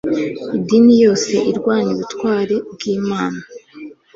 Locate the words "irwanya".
1.51-1.89